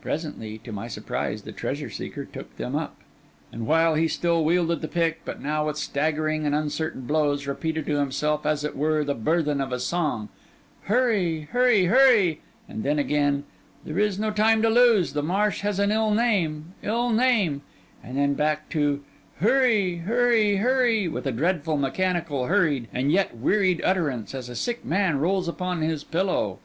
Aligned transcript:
Presently, 0.00 0.58
to 0.64 0.72
my 0.72 0.88
surprise, 0.88 1.42
the 1.42 1.52
treasure 1.52 1.90
seeker 1.90 2.24
took 2.24 2.56
them 2.56 2.74
up; 2.74 2.96
and 3.52 3.68
while 3.68 3.94
he 3.94 4.08
still 4.08 4.44
wielded 4.44 4.80
the 4.80 4.88
pick, 4.88 5.24
but 5.24 5.40
now 5.40 5.66
with 5.68 5.76
staggering 5.76 6.44
and 6.44 6.56
uncertain 6.56 7.02
blows, 7.02 7.46
repeated 7.46 7.86
to 7.86 7.98
himself, 8.00 8.44
as 8.44 8.64
it 8.64 8.76
were 8.76 9.04
the 9.04 9.14
burthen 9.14 9.60
of 9.60 9.70
a 9.70 9.78
song, 9.78 10.28
'Hurry, 10.86 11.42
hurry, 11.52 11.84
hurry;' 11.84 12.40
and 12.68 12.82
then 12.82 12.98
again, 12.98 13.44
'There 13.84 14.00
is 14.00 14.18
no 14.18 14.32
time 14.32 14.60
to 14.62 14.68
lose; 14.68 15.12
the 15.12 15.22
marsh 15.22 15.60
has 15.60 15.78
an 15.78 15.92
ill 15.92 16.10
name, 16.10 16.74
ill 16.82 17.10
name;' 17.10 17.62
and 18.02 18.16
then 18.18 18.34
back 18.34 18.68
to 18.70 19.04
'Hurry, 19.38 19.98
hurry, 19.98 20.56
hurry,' 20.56 21.06
with 21.06 21.26
a 21.26 21.30
dreadful, 21.30 21.76
mechanical, 21.76 22.46
hurried, 22.46 22.88
and 22.92 23.12
yet 23.12 23.36
wearied 23.36 23.80
utterance, 23.84 24.34
as 24.34 24.48
a 24.48 24.56
sick 24.56 24.84
man 24.84 25.20
rolls 25.20 25.46
upon 25.46 25.80
his 25.80 26.02
pillow. 26.02 26.58